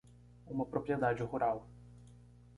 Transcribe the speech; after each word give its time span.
Uma 0.47 0.65
propriedade 0.65 1.21
rural. 1.23 1.63